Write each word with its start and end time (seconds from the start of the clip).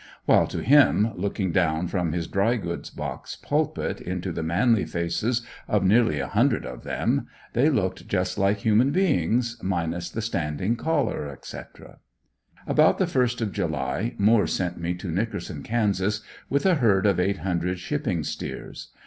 While 0.25 0.47
to 0.47 0.63
him, 0.63 1.11
looking 1.15 1.51
down 1.51 1.87
from 1.87 2.11
his 2.11 2.25
dry 2.25 2.55
goods 2.57 2.89
box 2.89 3.35
pulpit 3.35 4.01
into 4.01 4.31
the 4.31 4.41
manly 4.41 4.83
faces 4.83 5.45
of 5.67 5.85
nearly 5.85 6.19
a 6.19 6.27
hundred 6.27 6.65
of 6.65 6.83
them, 6.83 7.27
they 7.53 7.69
looked 7.69 8.07
just 8.07 8.39
like 8.39 8.61
human 8.61 8.89
beings, 8.89 9.59
minus 9.61 10.09
the 10.09 10.23
standing 10.23 10.75
collar, 10.75 11.27
etc. 11.29 11.99
About 12.65 12.97
the 12.97 13.05
first 13.05 13.41
of 13.41 13.53
July, 13.53 14.15
Moore 14.17 14.47
sent 14.47 14.79
me 14.79 14.95
to 14.95 15.11
Nickerson, 15.11 15.61
Kansas, 15.61 16.21
with 16.49 16.65
a 16.65 16.73
herd 16.81 17.05
of 17.05 17.19
eight 17.19 17.37
hundred 17.37 17.77
shipping 17.77 18.23
steers. 18.23 18.87